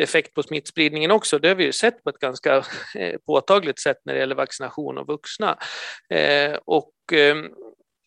effekt 0.00 0.34
på 0.34 0.42
smittspridningen 0.42 1.10
också. 1.10 1.38
Det 1.38 1.48
har 1.48 1.54
vi 1.54 1.64
ju 1.64 1.72
sett 1.72 2.04
på 2.04 2.10
ett 2.10 2.18
ganska 2.18 2.56
eh, 2.94 3.18
påtagligt 3.26 3.80
sätt 3.80 3.96
när 4.04 4.14
det 4.14 4.20
gäller 4.20 4.34
vaccination 4.34 4.98
av 4.98 5.06
vuxna. 5.06 5.58
Eh, 6.10 6.58
och 6.64 6.92
ehm, 7.12 7.48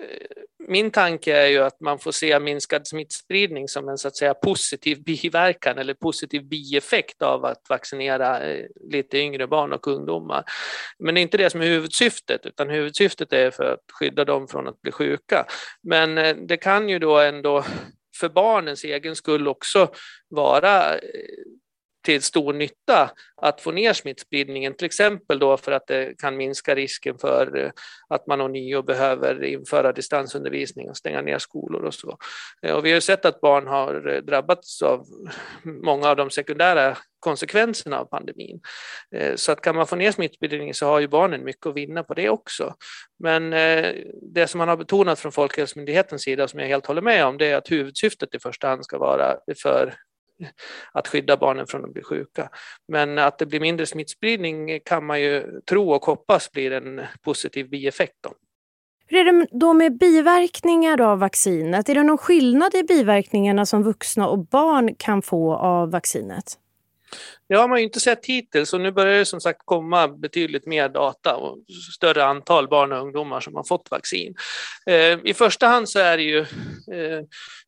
Eh, 0.04 0.44
min 0.68 0.92
tanke 0.92 1.38
är 1.38 1.48
ju 1.48 1.60
att 1.60 1.80
man 1.82 2.00
får 2.00 2.12
se 2.12 2.40
minskad 2.40 2.88
smittspridning 2.88 3.68
som 3.68 3.90
en 3.90 3.98
så 3.98 4.08
att 4.08 4.16
säga 4.16 4.34
positiv 4.34 5.04
biverkan 5.04 5.78
eller 5.78 5.94
positiv 5.94 6.44
bieffekt 6.44 7.22
av 7.22 7.46
att 7.46 7.70
vaccinera 7.70 8.44
eh, 8.44 8.66
lite 8.92 9.18
yngre 9.18 9.48
barn 9.48 9.74
och 9.74 9.88
ungdomar. 9.88 10.44
Men 11.00 11.16
det 11.16 11.22
är 11.22 11.24
inte 11.24 11.38
det 11.38 11.50
som 11.50 11.62
är 11.62 11.66
huvudsyftet, 11.66 12.46
utan 12.46 12.70
huvudsyftet 12.70 13.34
är 13.34 13.52
för 13.52 13.74
att 13.74 13.92
skydda 14.00 14.26
dem 14.26 14.48
från 14.48 14.68
att 14.68 14.82
bli 14.82 14.92
sjuka. 14.92 15.46
Men 15.84 16.18
eh, 16.18 16.36
det 16.36 16.58
kan 16.58 16.90
ju 16.90 17.00
då 17.00 17.20
ändå 17.20 17.64
för 18.20 18.30
barnens 18.30 18.84
egen 18.84 19.16
skull 19.16 19.48
också 19.48 19.88
vara 20.30 21.00
till 22.06 22.22
stor 22.22 22.54
nytta 22.54 23.12
att 23.42 23.62
få 23.62 23.72
ner 23.72 23.94
smittspridningen, 23.94 24.74
till 24.74 24.86
exempel 24.86 25.40
då 25.40 25.58
för 25.58 25.72
att 25.72 25.88
det 25.88 26.20
kan 26.20 26.38
minska 26.38 26.76
risken 26.76 27.18
för 27.18 27.58
eh, 27.58 27.72
att 28.10 28.28
man 28.28 28.42
ånyo 28.42 28.82
behöver 28.82 29.44
införa 29.44 29.92
distansundervisning 29.92 30.90
och 30.90 30.98
stänga 30.98 31.22
ner 31.22 31.40
skolor 31.40 31.84
och 31.84 31.94
så. 31.94 32.18
Eh, 32.62 32.76
och 32.76 32.86
vi 32.86 32.94
har 32.94 33.00
sett 33.00 33.26
att 33.26 33.42
barn 33.42 33.68
har 33.68 34.14
eh, 34.14 34.22
drabbats 34.22 34.82
av 34.82 35.06
många 35.84 36.10
av 36.10 36.16
de 36.16 36.30
sekundära 36.30 36.98
konsekvenserna 37.20 38.00
av 38.00 38.06
pandemin. 38.06 38.62
Så 39.36 39.52
att 39.52 39.62
kan 39.62 39.76
man 39.76 39.88
få 39.88 39.96
ner 39.96 40.12
smittspridningen 40.12 40.74
så 40.74 40.86
har 40.86 41.00
ju 41.00 41.08
barnen 41.08 41.44
mycket 41.44 41.66
att 41.66 41.76
vinna 41.76 42.04
på 42.04 42.14
det 42.14 42.30
också. 42.30 42.74
Men 43.20 43.50
det 44.34 44.48
som 44.48 44.58
man 44.58 44.68
har 44.68 44.78
betonat 44.78 45.20
från 45.20 45.32
Folkhälsomyndighetens 45.32 46.22
sida, 46.22 46.48
som 46.48 46.60
jag 46.60 46.68
helt 46.68 46.86
håller 46.86 47.02
med 47.02 47.26
om, 47.26 47.38
det 47.38 47.46
är 47.46 47.56
att 47.56 47.72
huvudsyftet 47.72 48.36
i 48.36 48.40
första 48.40 48.68
hand 48.68 48.86
ska 48.86 48.98
vara 48.98 49.38
för 49.64 49.94
att 50.92 51.08
skydda 51.08 51.38
barnen 51.38 51.68
från 51.68 51.86
att 51.86 51.94
bli 51.94 52.04
sjuka. 52.04 52.50
Men 52.88 53.18
att 53.18 53.38
det 53.38 53.46
blir 53.46 53.60
mindre 53.60 53.86
smittspridning 53.86 54.80
kan 54.86 55.06
man 55.06 55.22
ju 55.22 55.62
tro 55.70 55.92
och 55.92 56.06
hoppas 56.06 56.52
blir 56.52 56.72
en 56.72 57.02
positiv 57.22 57.70
bieffekt. 57.70 58.16
Då. 58.24 58.34
Hur 59.08 59.28
är 59.28 59.34
det 59.34 59.48
då 59.52 59.74
med 59.74 59.98
biverkningar 59.98 61.02
av 61.02 61.20
vaccinet? 61.20 61.90
Är 61.90 61.96
det 61.96 62.04
någon 62.04 62.18
skillnad 62.18 62.76
i 62.76 62.84
biverkningarna 62.84 63.66
som 63.66 63.84
vuxna 63.84 64.28
och 64.28 64.48
barn 64.48 64.96
kan 64.96 65.22
få 65.22 65.56
av 65.56 65.92
vaccinet? 65.92 66.60
Det 67.50 67.56
har 67.56 67.68
man 67.68 67.78
ju 67.78 67.84
inte 67.84 68.00
sett 68.00 68.26
hittills 68.26 68.74
och 68.74 68.82
nu 68.82 68.92
börjar 68.92 69.18
det 69.18 69.26
som 69.26 69.42
sagt 69.42 69.62
komma 69.66 70.08
betydligt 70.08 70.66
mer 70.66 70.90
data 70.90 71.36
och 71.36 71.58
större 71.96 72.26
antal 72.26 72.68
barn 72.68 72.92
och 72.92 73.02
ungdomar 73.02 73.40
som 73.40 73.56
har 73.56 73.64
fått 73.64 73.88
vaccin. 73.92 74.36
Eh, 74.90 75.20
I 75.24 75.34
första 75.34 75.68
hand 75.68 75.90
så 75.90 76.00
är 76.00 76.18
det 76.18 76.24
ju 76.24 76.40
eh, 76.40 77.22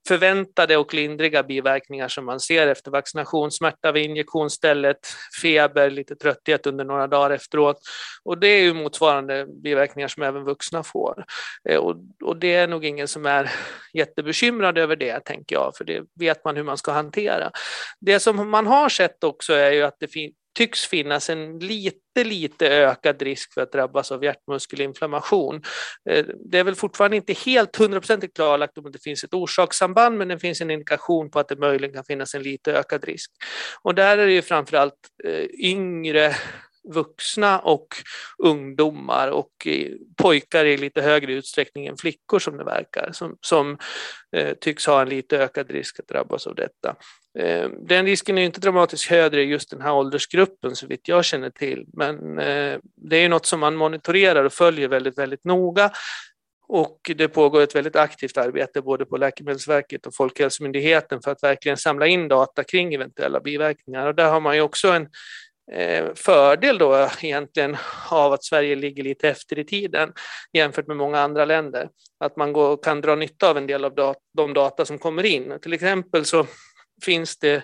förväntade 0.08 0.78
och 0.78 0.94
lindriga 0.94 1.44
biverkningar 1.44 2.08
som 2.08 2.26
man 2.26 2.40
ser 2.40 2.68
efter 2.68 2.92
vaccination, 2.92 3.52
smärta 3.52 3.92
vid 3.92 4.06
injektionsstället, 4.06 4.98
feber, 5.42 5.90
lite 5.90 6.16
trötthet 6.16 6.68
under 6.68 6.86
några 6.86 7.08
dagar 7.08 7.30
efteråt. 7.30 7.78
Och 8.24 8.38
det 8.38 8.48
är 8.48 8.62
ju 8.62 8.74
motsvarande 8.74 9.48
biverkningar 9.64 10.08
som 10.08 10.24
även 10.24 10.44
vuxna 10.44 10.84
får. 10.84 11.26
Eh, 11.70 11.78
och, 11.78 11.96
och 12.24 12.38
det 12.38 12.54
är 12.54 12.68
nog 12.68 12.86
ingen 12.86 13.08
som 13.08 13.26
är 13.26 13.52
jättebekymrad 13.94 14.78
över 14.78 14.96
det, 14.96 15.20
tänker 15.20 15.56
jag, 15.56 15.76
för 15.78 15.84
det 15.84 16.04
vet 16.20 16.46
man 16.46 16.56
hur 16.56 16.64
man 16.64 16.78
ska 16.78 16.92
hantera. 16.92 17.52
Det 18.00 18.20
som 18.20 18.50
man 18.50 18.68
har 18.68 18.90
sett 18.90 19.24
också 19.38 19.54
är 19.54 19.72
ju 19.72 19.84
att 19.84 19.96
det 20.00 20.08
fin 20.08 20.32
tycks 20.58 20.86
finnas 20.86 21.30
en 21.30 21.60
lite, 21.60 22.24
lite 22.24 22.68
ökad 22.68 23.22
risk 23.22 23.54
för 23.54 23.62
att 23.62 23.72
drabbas 23.72 24.12
av 24.12 24.24
hjärtmuskelinflammation. 24.24 25.62
Eh, 26.10 26.26
det 26.52 26.60
är 26.60 26.64
väl 26.64 26.76
fortfarande 26.76 27.18
inte 27.18 27.34
helt 27.34 27.76
hundraprocentigt 27.76 28.36
klarlagt 28.36 28.78
om 28.78 28.92
det 28.92 29.04
finns 29.04 29.24
ett 29.24 29.34
orsakssamband, 29.34 30.18
men 30.18 30.28
det 30.28 30.40
finns 30.40 30.62
en 30.62 30.72
indikation 30.72 31.32
på 31.32 31.40
att 31.40 31.48
det 31.48 31.56
möjligen 31.56 31.94
kan 31.96 32.04
finnas 32.04 32.36
en 32.36 32.44
lite 32.44 32.74
ökad 32.74 33.04
risk. 33.04 33.32
Och 33.82 33.96
där 33.96 34.18
är 34.18 34.26
det 34.26 34.34
ju 34.34 34.42
framförallt 34.42 35.00
eh, 35.24 35.46
yngre 35.60 36.36
vuxna 36.88 37.60
och 37.60 37.88
ungdomar 38.38 39.28
och 39.28 39.68
eh, 39.68 39.92
pojkar 40.18 40.66
i 40.66 40.78
lite 40.78 41.02
högre 41.02 41.34
utsträckning 41.34 41.88
än 41.88 41.98
flickor 41.98 42.40
som 42.40 42.58
det 42.58 42.64
verkar, 42.64 43.12
som, 43.12 43.38
som 43.42 43.78
eh, 44.36 44.54
tycks 44.54 44.86
ha 44.86 45.02
en 45.02 45.10
lite 45.10 45.38
ökad 45.38 45.72
risk 45.72 46.00
att 46.00 46.08
drabbas 46.08 46.48
av 46.48 46.56
detta. 46.56 46.96
Eh, 47.40 47.70
den 47.70 48.06
risken 48.06 48.38
är 48.38 48.42
inte 48.42 48.60
dramatiskt 48.60 49.10
högre 49.10 49.42
i 49.42 49.46
just 49.46 49.70
den 49.70 49.82
här 49.82 49.94
åldersgruppen 49.94 50.76
så 50.76 50.88
vitt 50.88 51.08
jag 51.08 51.26
känner 51.26 51.50
till, 51.50 51.86
men 51.94 52.40
eh, 52.40 52.80
det 52.96 53.18
är 53.18 53.30
något 53.30 53.46
som 53.46 53.60
man 53.60 53.76
monitorerar 53.76 54.44
och 54.44 54.54
följer 54.54 54.88
väldigt, 54.88 55.18
väldigt 55.18 55.46
noga. 55.46 55.92
Och 56.70 57.12
det 57.16 57.28
pågår 57.28 57.62
ett 57.62 57.76
väldigt 57.76 57.96
aktivt 57.96 58.38
arbete 58.38 58.82
både 58.82 59.06
på 59.06 59.18
Läkemedelsverket 59.18 60.08
och 60.08 60.16
Folkhälsomyndigheten 60.16 61.22
för 61.22 61.32
att 61.32 61.44
verkligen 61.44 61.78
samla 61.78 62.08
in 62.08 62.28
data 62.28 62.64
kring 62.64 62.94
eventuella 62.94 63.40
biverkningar. 63.40 64.08
Och 64.08 64.16
där 64.16 64.30
har 64.30 64.40
man 64.40 64.56
ju 64.56 64.62
också 64.62 64.88
en, 64.88 65.08
Eh, 65.72 66.06
fördel 66.16 66.78
då 66.78 67.10
egentligen 67.22 67.78
av 68.10 68.34
att 68.34 68.44
Sverige 68.44 68.76
ligger 68.76 69.04
lite 69.04 69.30
efter 69.30 69.60
i 69.60 69.64
tiden 69.64 70.14
jämfört 70.54 70.88
med 70.88 70.98
många 70.98 71.20
andra 71.20 71.46
länder. 71.46 71.90
Att 72.20 72.38
man 72.38 72.54
går, 72.54 72.84
kan 72.84 73.02
dra 73.02 73.16
nytta 73.16 73.50
av 73.50 73.58
en 73.58 73.68
del 73.68 73.86
av 73.86 73.96
dat 73.96 74.18
de 74.38 74.54
data 74.54 74.86
som 74.86 75.00
kommer 75.00 75.24
in. 75.26 75.60
Till 75.62 75.74
exempel 75.74 76.26
så 76.26 76.48
finns 77.06 77.38
det 77.38 77.64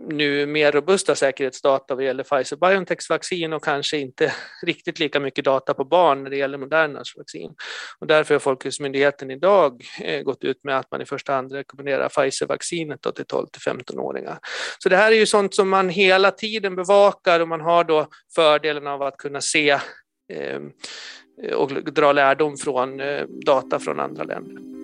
nu 0.00 0.46
mer 0.46 0.72
robusta 0.72 1.14
säkerhetsdata 1.14 1.94
vad 1.94 2.04
gäller 2.04 2.24
Pfizer-Biontechs 2.24 3.10
vaccin 3.10 3.52
och 3.52 3.64
kanske 3.64 3.98
inte 3.98 4.32
riktigt 4.62 4.98
lika 4.98 5.20
mycket 5.20 5.44
data 5.44 5.74
på 5.74 5.84
barn 5.84 6.22
när 6.22 6.30
det 6.30 6.36
gäller 6.36 6.58
Modernas 6.58 7.16
vaccin. 7.16 7.54
Och 7.98 8.06
därför 8.06 8.34
har 8.34 8.38
Folkhälsomyndigheten 8.38 9.30
idag 9.30 9.84
eh, 10.00 10.22
gått 10.22 10.44
ut 10.44 10.64
med 10.64 10.78
att 10.78 10.90
man 10.90 11.00
i 11.00 11.04
första 11.06 11.32
hand 11.32 11.52
rekommenderar 11.52 12.08
Pfizer-vaccinet 12.08 13.14
till 13.14 13.24
12 13.24 13.46
till 13.46 13.72
15-åringar. 13.72 14.38
Så 14.78 14.88
det 14.88 14.96
här 14.96 15.12
är 15.12 15.16
ju 15.16 15.26
sånt 15.26 15.54
som 15.54 15.68
man 15.68 15.88
hela 15.88 16.30
tiden 16.30 16.76
bevakar 16.76 17.40
och 17.40 17.48
man 17.48 17.60
har 17.60 17.84
då 17.84 18.08
fördelen 18.34 18.86
av 18.86 19.02
att 19.02 19.16
kunna 19.16 19.40
se 19.40 19.70
eh, 20.32 20.60
och 21.54 21.84
dra 21.92 22.12
lärdom 22.12 22.56
från 22.56 23.00
eh, 23.00 23.22
data 23.46 23.78
från 23.78 24.00
andra 24.00 24.24
länder. 24.24 24.75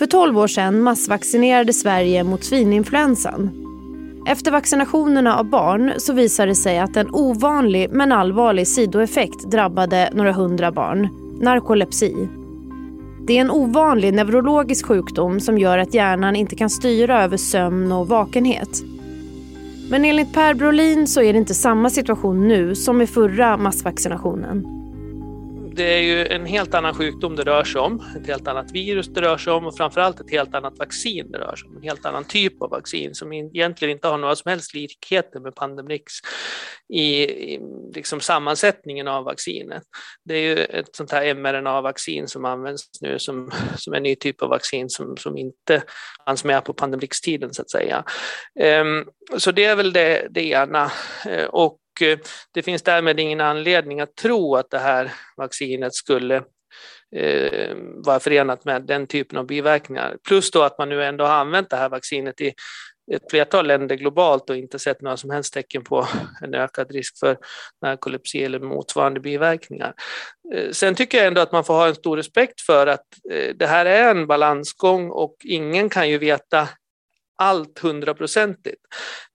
För 0.00 0.06
12 0.06 0.38
år 0.38 0.46
sedan 0.46 0.82
massvaccinerade 0.82 1.72
Sverige 1.72 2.24
mot 2.24 2.44
svininfluensan. 2.44 3.50
Efter 4.26 4.50
vaccinationerna 4.50 5.38
av 5.38 5.44
barn 5.44 5.92
så 5.98 6.12
visade 6.12 6.50
det 6.50 6.54
sig 6.54 6.78
att 6.78 6.96
en 6.96 7.14
ovanlig 7.14 7.90
men 7.90 8.12
allvarlig 8.12 8.68
sidoeffekt 8.68 9.50
drabbade 9.50 10.10
några 10.12 10.32
hundra 10.32 10.72
barn. 10.72 11.08
Narkolepsi. 11.40 12.28
Det 13.26 13.36
är 13.36 13.40
en 13.40 13.50
ovanlig 13.50 14.14
neurologisk 14.14 14.86
sjukdom 14.86 15.40
som 15.40 15.58
gör 15.58 15.78
att 15.78 15.94
hjärnan 15.94 16.36
inte 16.36 16.56
kan 16.56 16.70
styra 16.70 17.22
över 17.22 17.36
sömn 17.36 17.92
och 17.92 18.08
vakenhet. 18.08 18.82
Men 19.90 20.04
enligt 20.04 20.32
Per 20.32 20.54
Brolin 20.54 21.06
så 21.06 21.22
är 21.22 21.32
det 21.32 21.38
inte 21.38 21.54
samma 21.54 21.90
situation 21.90 22.48
nu 22.48 22.74
som 22.74 23.02
i 23.02 23.06
förra 23.06 23.56
massvaccinationen 23.56 24.79
det 25.74 25.94
är 25.94 26.00
ju 26.00 26.26
en 26.26 26.46
helt 26.46 26.74
annan 26.74 26.94
sjukdom 26.94 27.36
det 27.36 27.42
rör 27.42 27.64
sig 27.64 27.80
om, 27.80 28.04
ett 28.20 28.26
helt 28.26 28.48
annat 28.48 28.72
virus 28.72 29.08
det 29.08 29.20
rör 29.20 29.38
sig 29.38 29.52
om 29.52 29.66
och 29.66 29.76
framförallt 29.76 30.20
ett 30.20 30.30
helt 30.30 30.54
annat 30.54 30.78
vaccin 30.78 31.30
det 31.30 31.38
rör 31.38 31.56
sig 31.56 31.68
om, 31.68 31.76
en 31.76 31.82
helt 31.82 32.06
annan 32.06 32.24
typ 32.24 32.62
av 32.62 32.70
vaccin 32.70 33.14
som 33.14 33.32
egentligen 33.32 33.92
inte 33.92 34.08
har 34.08 34.18
några 34.18 34.36
som 34.36 34.48
helst 34.48 34.74
likheter 34.74 35.40
med 35.40 35.54
Pandemrix 35.54 36.12
i, 36.92 37.22
i 37.54 37.60
liksom 37.94 38.20
sammansättningen 38.20 39.08
av 39.08 39.24
vaccinet. 39.24 39.82
Det 40.24 40.34
är 40.34 40.42
ju 40.42 40.64
ett 40.64 40.96
sånt 40.96 41.12
här 41.12 41.34
mRNA-vaccin 41.34 42.28
som 42.28 42.44
används 42.44 42.84
nu 43.00 43.18
som, 43.18 43.50
som 43.76 43.94
en 43.94 44.02
ny 44.02 44.16
typ 44.16 44.42
av 44.42 44.48
vaccin 44.48 44.90
som, 44.90 45.16
som 45.16 45.38
inte 45.38 45.82
fanns 46.26 46.44
med 46.44 46.64
på 46.64 46.72
Pandemrix-tiden 46.72 47.54
så 47.54 47.62
att 47.62 47.70
säga. 47.70 48.04
Um, 48.60 49.08
så 49.38 49.52
det 49.52 49.64
är 49.64 49.76
väl 49.76 49.92
det, 49.92 50.26
det 50.30 50.44
ena. 50.44 50.90
Uh, 51.26 51.44
och 51.44 51.79
Eh, 52.02 52.18
det 52.54 52.62
finns 52.62 52.82
därmed 52.82 53.20
ingen 53.20 53.40
anledning 53.40 54.00
att 54.00 54.16
tro 54.16 54.56
att 54.56 54.70
det 54.70 54.78
här 54.78 55.12
vaccinet 55.36 55.94
skulle 55.94 56.36
eh, 57.16 57.76
vara 57.76 58.20
förenat 58.20 58.64
med 58.64 58.82
den 58.82 59.06
typen 59.06 59.38
av 59.38 59.46
biverkningar. 59.46 60.16
Plus 60.28 60.50
då 60.50 60.62
att 60.62 60.78
man 60.78 60.88
nu 60.88 61.04
ändå 61.04 61.24
har 61.24 61.34
använt 61.34 61.70
det 61.70 61.76
här 61.76 61.88
vaccinet 61.88 62.40
i 62.40 62.52
ett 63.12 63.30
flertal 63.30 63.66
länder 63.66 63.96
globalt 63.96 64.50
och 64.50 64.56
inte 64.56 64.78
sett 64.78 65.00
några 65.00 65.16
som 65.16 65.30
helst 65.30 65.54
tecken 65.54 65.84
på 65.84 66.08
en 66.42 66.54
ökad 66.54 66.90
risk 66.90 67.18
för 67.18 67.38
narkolepsi 67.82 68.44
eller 68.44 68.60
motsvarande 68.60 69.20
biverkningar. 69.20 69.94
Eh, 70.54 70.70
sen 70.70 70.94
tycker 70.94 71.18
jag 71.18 71.26
ändå 71.26 71.40
att 71.40 71.52
man 71.52 71.64
får 71.64 71.74
ha 71.74 71.88
en 71.88 71.94
stor 71.94 72.16
respekt 72.16 72.60
för 72.60 72.86
att 72.86 73.06
det 73.54 73.66
här 73.66 73.86
är 73.86 74.10
en 74.10 74.26
balansgång 74.26 75.10
och 75.10 75.36
ingen 75.44 75.88
kan 75.88 76.10
ju 76.10 76.18
veta 76.18 76.68
allt 77.40 77.78
hundraprocentigt. 77.78 78.80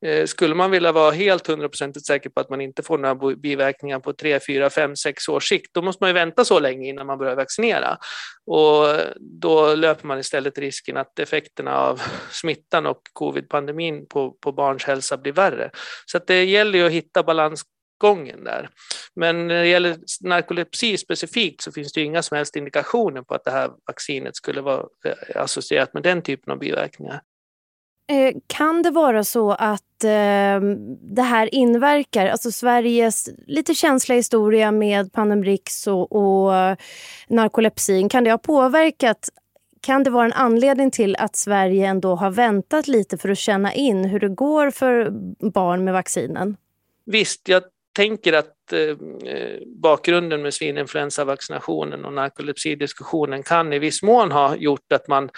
Eh, 0.05 0.25
skulle 0.25 0.55
man 0.55 0.71
vilja 0.71 0.91
vara 0.91 1.11
helt 1.11 1.47
hundraprocentigt 1.47 2.05
säker 2.05 2.29
på 2.29 2.39
att 2.39 2.49
man 2.49 2.61
inte 2.61 2.83
får 2.83 2.97
några 2.97 3.35
biverkningar 3.35 3.99
på 3.99 4.13
tre, 4.13 4.39
fyra, 4.47 4.69
fem, 4.69 4.95
sex 4.95 5.29
års 5.29 5.49
sikt, 5.49 5.73
då 5.73 5.81
måste 5.81 6.03
man 6.03 6.09
ju 6.09 6.13
vänta 6.13 6.45
så 6.45 6.59
länge 6.59 6.89
innan 6.89 7.07
man 7.07 7.17
börjar 7.17 7.35
vaccinera. 7.35 7.97
Och 8.45 8.87
då 9.19 9.75
löper 9.75 10.07
man 10.07 10.19
istället 10.19 10.57
risken 10.57 10.97
att 10.97 11.19
effekterna 11.19 11.77
av 11.77 12.01
smittan 12.31 12.85
och 12.85 13.01
covid-pandemin 13.13 14.05
på, 14.07 14.31
på 14.31 14.51
barns 14.51 14.83
hälsa 14.83 15.17
blir 15.17 15.33
värre. 15.33 15.71
Så 16.05 16.17
att 16.17 16.27
det 16.27 16.43
gäller 16.43 16.79
ju 16.79 16.85
att 16.85 16.91
hitta 16.91 17.23
balans 17.23 17.63
gången 17.97 18.43
där. 18.43 18.69
Men 19.15 19.47
när 19.47 19.61
det 19.61 19.67
gäller 19.67 19.97
narkolepsi 20.21 20.97
specifikt 20.97 21.61
så 21.61 21.71
finns 21.71 21.93
det 21.93 22.01
inga 22.01 22.21
som 22.21 22.37
helst 22.37 22.55
indikationer 22.55 23.21
på 23.21 23.35
att 23.35 23.43
det 23.43 23.51
här 23.51 23.71
vaccinet 23.87 24.35
skulle 24.35 24.61
vara 24.61 24.85
eh, 25.05 25.41
associerat 25.41 25.93
med 25.93 26.03
den 26.03 26.21
typen 26.21 26.53
av 26.53 26.59
biverkningar. 26.59 27.21
Eh, 28.07 28.35
kan 28.47 28.81
det 28.81 28.91
vara 28.91 29.23
så 29.23 29.51
att 29.51 30.03
eh, 30.03 30.59
det 31.01 31.21
här 31.21 31.55
inverkar, 31.55 32.27
alltså 32.27 32.51
Sveriges 32.51 33.29
lite 33.47 33.73
känsliga 33.73 34.15
historia 34.15 34.71
med 34.71 35.11
Pandemrix 35.11 35.87
och, 35.87 36.11
och 36.11 36.77
narkolepsin, 37.27 38.09
kan 38.09 38.23
det 38.23 38.31
ha 38.31 38.37
påverkat 38.37 39.29
kan 39.85 40.03
det 40.03 40.09
vara 40.09 40.25
en 40.25 40.33
anledning 40.33 40.91
till 40.91 41.15
att 41.15 41.35
Sverige 41.35 41.87
ändå 41.87 42.15
har 42.15 42.31
väntat 42.31 42.87
lite 42.87 43.17
för 43.17 43.29
att 43.29 43.37
känna 43.37 43.73
in 43.73 44.05
hur 44.05 44.19
det 44.19 44.29
går 44.29 44.71
för 44.71 45.09
barn 45.49 45.83
med 45.83 45.93
vaccinen? 45.93 46.57
Visst, 47.05 47.47
jag 47.47 47.63
tänker 47.95 48.33
att 48.33 48.73
eh, 48.73 48.79
eh, 49.33 49.59
bakgrunden 49.81 50.41
med 50.41 50.53
svininfluensavaccinationen 50.53 52.05
och 52.05 52.13
narkolepsidiskussionen 52.13 53.43
kan 53.43 53.73
i 53.73 53.79
viss 53.79 54.03
mån 54.03 54.31
ha 54.31 54.55
gjort 54.55 54.91
att 54.93 55.07
man 55.07 55.29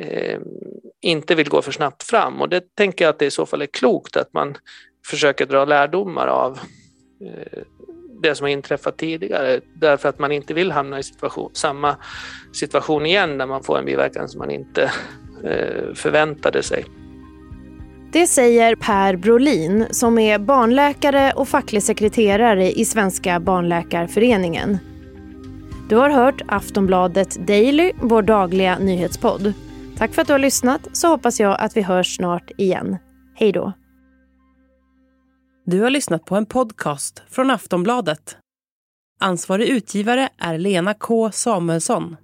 eh, 0.00 0.40
inte 1.02 1.34
vill 1.34 1.48
gå 1.48 1.62
för 1.62 1.72
snabbt 1.72 2.02
fram. 2.02 2.40
Och 2.40 2.48
det 2.48 2.74
tänker 2.74 3.04
jag 3.04 3.12
att 3.12 3.18
det 3.18 3.26
i 3.26 3.30
så 3.30 3.46
fall 3.46 3.62
är 3.62 3.66
klokt 3.66 4.16
att 4.16 4.32
man 4.32 4.54
försöker 5.06 5.46
dra 5.46 5.64
lärdomar 5.64 6.26
av 6.26 6.58
eh, 7.24 7.62
det 8.22 8.34
som 8.34 8.44
har 8.44 8.50
inträffat 8.50 8.98
tidigare 8.98 9.60
därför 9.74 10.08
att 10.08 10.18
man 10.18 10.32
inte 10.32 10.54
vill 10.54 10.70
hamna 10.72 10.98
i 10.98 11.02
situation, 11.02 11.50
samma 11.54 11.96
situation 12.52 13.06
igen 13.06 13.38
när 13.38 13.46
man 13.46 13.62
får 13.62 13.78
en 13.78 13.84
biverkan 13.84 14.28
som 14.28 14.38
man 14.38 14.50
inte 14.50 14.82
eh, 15.44 15.94
förväntade 15.94 16.62
sig. 16.62 16.84
Det 18.14 18.26
säger 18.26 18.76
Per 18.76 19.16
Brolin 19.16 19.86
som 19.90 20.18
är 20.18 20.38
barnläkare 20.38 21.32
och 21.32 21.48
facklig 21.48 21.82
sekreterare 21.82 22.72
i 22.72 22.84
Svenska 22.84 23.40
barnläkarföreningen. 23.40 24.78
Du 25.88 25.96
har 25.96 26.10
hört 26.10 26.42
Aftonbladet 26.48 27.46
Daily, 27.46 27.92
vår 28.02 28.22
dagliga 28.22 28.78
nyhetspodd. 28.78 29.52
Tack 29.98 30.14
för 30.14 30.22
att 30.22 30.28
du 30.28 30.34
har 30.34 30.38
lyssnat 30.38 30.88
så 30.92 31.08
hoppas 31.08 31.40
jag 31.40 31.60
att 31.60 31.76
vi 31.76 31.82
hörs 31.82 32.16
snart 32.16 32.50
igen. 32.58 32.96
Hej 33.34 33.52
då. 33.52 33.72
Du 35.66 35.80
har 35.80 35.90
lyssnat 35.90 36.24
på 36.24 36.36
en 36.36 36.46
podcast 36.46 37.22
från 37.30 37.50
Aftonbladet. 37.50 38.36
Ansvarig 39.20 39.68
utgivare 39.68 40.28
är 40.38 40.58
Lena 40.58 40.94
K 40.94 41.30
Samuelsson. 41.32 42.16